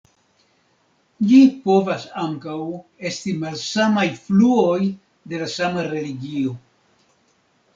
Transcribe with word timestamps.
Ĝi 1.31 1.41
povas 1.65 2.05
ankaŭ 2.21 2.55
esti 3.09 3.35
malsamaj 3.43 4.07
fluoj 4.23 4.81
de 5.35 5.43
la 5.43 5.51
sama 5.59 5.85
religio. 5.93 6.57